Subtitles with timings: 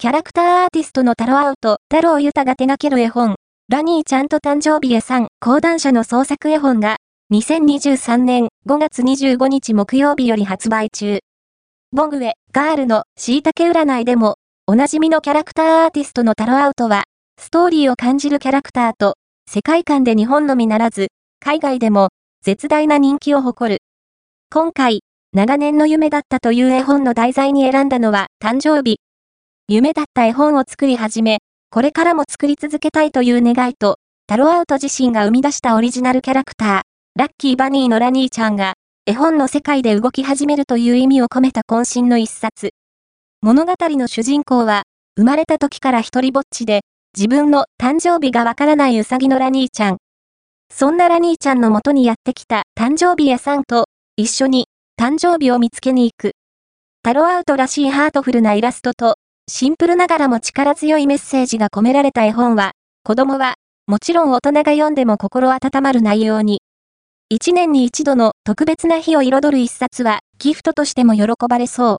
[0.00, 3.34] キャラクターアーティストのタロアウト、太郎ユタが手掛ける絵本、
[3.68, 6.98] ラニーちゃんと誕生日へさん、講談社の創作絵本が、
[7.32, 11.18] 2023年5月25日木曜日より発売中。
[11.90, 14.36] ボングウェ、ガールの椎茸占いでも、
[14.68, 17.02] おなじみのキャラクターアーティストのタロアウトは、
[17.36, 19.14] ストーリーを感じるキャラクターと、
[19.50, 21.08] 世界観で日本のみならず、
[21.40, 22.10] 海外でも、
[22.44, 23.80] 絶大な人気を誇る。
[24.54, 25.00] 今回、
[25.32, 29.00] 長年の夢だったという絵本の題材に選んだのは、誕生日。
[29.70, 31.40] 夢だった絵本を作り始め、
[31.70, 36.80] これからも作り続けたいという願いと、タロアウト自身が生み出したオリジナルキャラクター、
[37.16, 42.70] ラッキーバニーのラニーちゃんが、絵本の世界で動き始めるという意味を込めた渾身の一冊。
[43.42, 44.84] 物語の主人公は、
[45.18, 46.80] 生まれた時から一人ぼっちで、
[47.14, 49.98] 自分の誕生日がわからないウサギのラニーちゃん。
[50.72, 53.84] そんなラニーちゃんの元にやってきた誕生日屋さんと、
[54.16, 54.64] 一緒に
[54.98, 56.32] 誕生日を見つけに行く。
[57.02, 59.16] タロアウトらしいハートフルなイラストと、
[59.50, 63.54] シンプルながらも力強いメッセージが込められた絵本は、子供は、
[63.86, 66.60] もちろん大人が読んでも心温まる内容に。
[67.30, 71.96] 一年に一度の特別な日を彩る一冊は、ギフトとしても喜ばれそう。